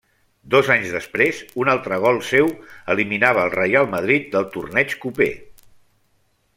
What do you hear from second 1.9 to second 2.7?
gol seu